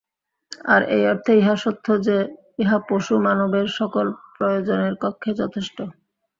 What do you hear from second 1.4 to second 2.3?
ইহা সত্য যে,